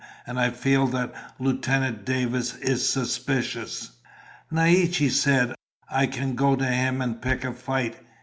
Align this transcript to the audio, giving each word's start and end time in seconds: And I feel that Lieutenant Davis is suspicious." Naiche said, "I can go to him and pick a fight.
And 0.25 0.39
I 0.39 0.49
feel 0.49 0.87
that 0.87 1.13
Lieutenant 1.37 2.05
Davis 2.05 2.55
is 2.55 2.89
suspicious." 2.89 3.91
Naiche 4.49 5.11
said, 5.11 5.53
"I 5.91 6.07
can 6.07 6.33
go 6.33 6.55
to 6.55 6.65
him 6.65 7.03
and 7.03 7.21
pick 7.21 7.43
a 7.43 7.53
fight. 7.53 7.99